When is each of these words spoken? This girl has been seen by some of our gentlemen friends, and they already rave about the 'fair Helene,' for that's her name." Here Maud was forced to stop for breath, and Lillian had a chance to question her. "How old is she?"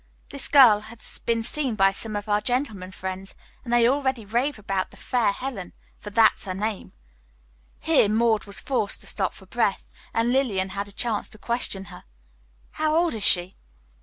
This 0.29 0.47
girl 0.47 0.79
has 0.79 1.19
been 1.19 1.43
seen 1.43 1.75
by 1.75 1.91
some 1.91 2.15
of 2.15 2.27
our 2.27 2.41
gentlemen 2.41 2.91
friends, 2.91 3.35
and 3.63 3.71
they 3.71 3.87
already 3.87 4.25
rave 4.25 4.57
about 4.57 4.89
the 4.89 4.97
'fair 4.97 5.31
Helene,' 5.31 5.73
for 5.99 6.09
that's 6.09 6.45
her 6.45 6.55
name." 6.55 6.93
Here 7.79 8.09
Maud 8.09 8.45
was 8.45 8.59
forced 8.59 9.01
to 9.01 9.05
stop 9.07 9.31
for 9.31 9.45
breath, 9.45 9.87
and 10.11 10.31
Lillian 10.33 10.69
had 10.69 10.87
a 10.87 10.91
chance 10.91 11.29
to 11.29 11.37
question 11.37 11.85
her. 11.93 12.05
"How 12.71 12.95
old 12.95 13.13
is 13.13 13.23
she?" 13.27 13.57